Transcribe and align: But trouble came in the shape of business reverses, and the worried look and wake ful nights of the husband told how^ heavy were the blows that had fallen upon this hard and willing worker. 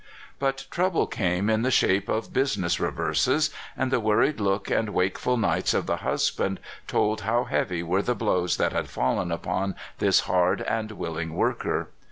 But 0.39 0.65
trouble 0.71 1.05
came 1.05 1.47
in 1.47 1.61
the 1.61 1.69
shape 1.69 2.09
of 2.09 2.33
business 2.33 2.79
reverses, 2.79 3.51
and 3.77 3.91
the 3.91 3.99
worried 3.99 4.39
look 4.39 4.67
and 4.71 4.89
wake 4.95 5.19
ful 5.19 5.37
nights 5.37 5.75
of 5.75 5.85
the 5.85 5.97
husband 5.97 6.59
told 6.87 7.21
how^ 7.21 7.49
heavy 7.49 7.83
were 7.83 8.01
the 8.01 8.15
blows 8.15 8.57
that 8.57 8.73
had 8.73 8.89
fallen 8.89 9.31
upon 9.31 9.75
this 9.99 10.21
hard 10.21 10.61
and 10.63 10.93
willing 10.93 11.35
worker. 11.35 11.89